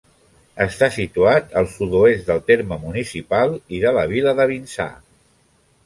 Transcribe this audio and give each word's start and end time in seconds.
Està 0.63 0.87
situat 0.95 1.53
al 1.61 1.69
sud-oest 1.75 2.31
del 2.33 2.43
terme 2.49 2.81
municipal 2.87 3.57
i 3.79 3.85
de 3.87 3.93
la 4.01 4.09
vila 4.15 4.37
de 4.41 4.53
Vinçà. 4.55 4.91